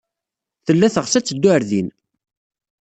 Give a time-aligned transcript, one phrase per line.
[0.65, 1.87] Tella teɣs ad teddu ɣer din.